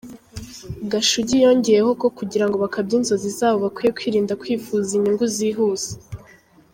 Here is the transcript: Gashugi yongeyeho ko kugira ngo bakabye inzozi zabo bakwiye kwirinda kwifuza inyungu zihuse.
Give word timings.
Gashugi 0.91 1.35
yongeyeho 1.43 1.91
ko 2.01 2.07
kugira 2.17 2.45
ngo 2.47 2.55
bakabye 2.63 2.93
inzozi 2.99 3.29
zabo 3.39 3.57
bakwiye 3.65 3.91
kwirinda 3.97 4.37
kwifuza 4.41 4.89
inyungu 4.97 5.25
zihuse. 5.35 5.91